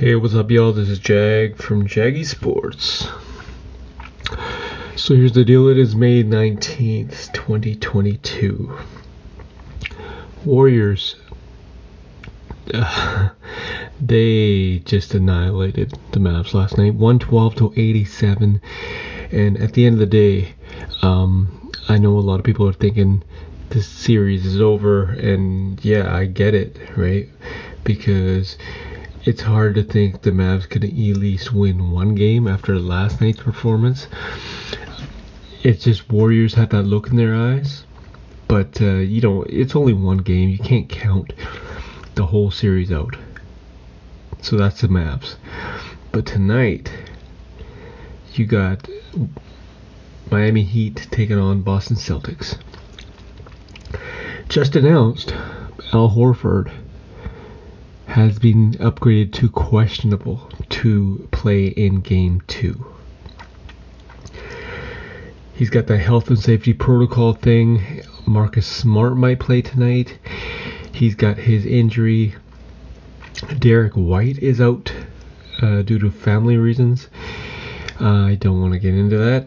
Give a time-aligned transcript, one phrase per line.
[0.00, 0.72] Hey, what's up, y'all?
[0.72, 3.06] This is Jag from Jaggy Sports.
[4.96, 8.78] So here's the deal it is May 19th, 2022.
[10.46, 11.16] Warriors,
[12.72, 13.28] uh,
[14.00, 18.58] they just annihilated the Mavs last night 112 to 87.
[19.32, 20.54] And at the end of the day,
[21.02, 23.22] um, I know a lot of people are thinking
[23.68, 27.28] this series is over, and yeah, I get it, right?
[27.84, 28.56] Because
[29.24, 33.42] it's hard to think the Mavs could at least win one game after last night's
[33.42, 34.06] performance.
[35.62, 37.84] It's just Warriors have that look in their eyes,
[38.48, 40.48] but uh, you know it's only one game.
[40.48, 41.34] You can't count
[42.14, 43.14] the whole series out.
[44.40, 45.36] So that's the Mavs.
[46.12, 46.90] But tonight,
[48.32, 48.88] you got
[50.30, 52.56] Miami Heat taking on Boston Celtics.
[54.48, 55.34] Just announced,
[55.92, 56.72] Al Horford
[58.10, 62.84] has been upgraded to questionable to play in game two.
[65.54, 68.02] He's got the health and safety protocol thing.
[68.26, 70.18] Marcus Smart might play tonight.
[70.92, 72.34] He's got his injury.
[73.60, 74.92] Derrick White is out
[75.62, 77.06] uh, due to family reasons.
[78.00, 79.46] Uh, I don't want to get into that.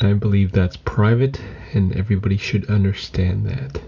[0.00, 1.40] I believe that's private,
[1.72, 3.80] and everybody should understand that.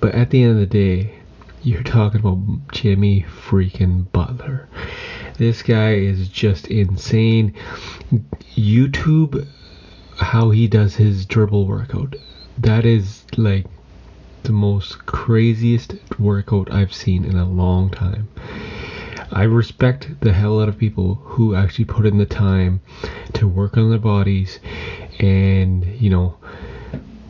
[0.00, 1.21] But at the end of the day,
[1.62, 4.68] you're talking about Jimmy freaking Butler.
[5.38, 7.54] This guy is just insane.
[8.54, 9.46] YouTube,
[10.16, 12.16] how he does his dribble workout,
[12.58, 13.66] that is like
[14.42, 18.28] the most craziest workout I've seen in a long time.
[19.30, 22.80] I respect the hell out of people who actually put in the time
[23.34, 24.58] to work on their bodies
[25.20, 26.36] and, you know,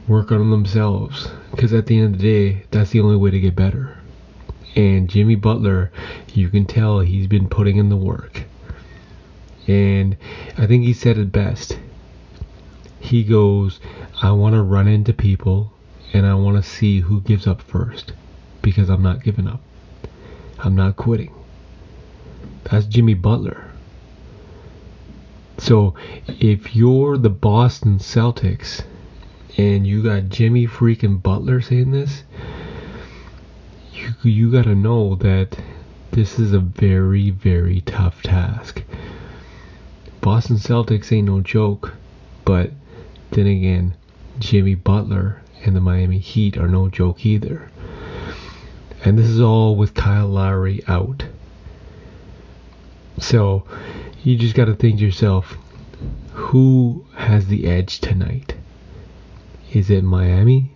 [0.08, 1.28] work on themselves.
[1.50, 4.02] Because at the end of the day, that's the only way to get better.
[4.75, 5.92] And Jimmy Butler,
[6.33, 8.45] you can tell he's been putting in the work.
[9.67, 10.17] And
[10.56, 11.79] I think he said it best.
[13.01, 13.81] He goes,
[14.20, 15.73] I want to run into people
[16.13, 18.13] and I want to see who gives up first
[18.63, 19.61] because I'm not giving up.
[20.58, 21.35] I'm not quitting.
[22.64, 23.70] That's Jimmy Butler.
[25.58, 25.95] So
[26.27, 28.83] if you're the Boston Celtics
[29.57, 32.25] and you got Jimmy freaking Butler saying this,
[34.23, 35.57] you you got to know that
[36.11, 38.83] this is a very very tough task.
[40.20, 41.95] Boston Celtics ain't no joke,
[42.45, 42.70] but
[43.30, 43.95] then again,
[44.39, 47.70] Jimmy Butler and the Miami Heat are no joke either.
[49.05, 51.24] And this is all with Kyle Lowry out.
[53.19, 53.64] So
[54.23, 55.57] you just got to think to yourself
[56.33, 58.55] who has the edge tonight?
[59.73, 60.70] Is it Miami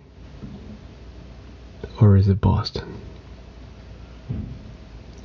[2.01, 2.93] or is it Boston?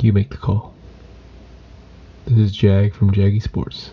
[0.02, 0.74] You make the call.
[2.26, 3.92] This is Jag from Jaggy Sports.